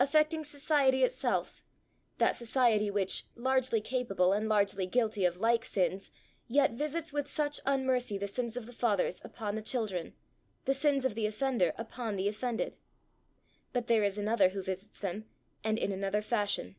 affecting 0.00 0.42
society 0.42 1.04
itself 1.04 1.62
that 2.16 2.34
society 2.34 2.90
which, 2.90 3.26
largely 3.36 3.80
capable 3.80 4.32
and 4.32 4.48
largely 4.48 4.88
guilty 4.88 5.24
of 5.24 5.36
like 5.36 5.64
sins, 5.64 6.10
yet 6.48 6.72
visits 6.72 7.12
with 7.12 7.30
such 7.30 7.60
unmercy 7.64 8.18
the 8.18 8.26
sins 8.26 8.56
of 8.56 8.66
the 8.66 8.72
fathers 8.72 9.20
upon 9.22 9.54
the 9.54 9.62
children, 9.62 10.14
the 10.64 10.74
sins 10.74 11.04
of 11.04 11.14
the 11.14 11.26
offender 11.28 11.72
upon 11.78 12.16
the 12.16 12.26
offended! 12.26 12.76
But 13.72 13.86
there 13.86 14.02
is 14.02 14.18
another 14.18 14.48
who 14.48 14.64
visits 14.64 14.98
them, 14.98 15.26
and 15.62 15.78
in 15.78 15.92
another 15.92 16.22
fashion! 16.22 16.74